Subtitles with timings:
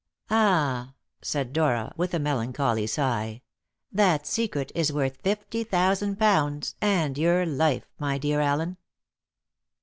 [0.31, 3.43] "Ah!" said Dora with a melancholy sigh.
[3.91, 8.77] "That secret is worth fifty thousand pounds and your life, my dear Allen."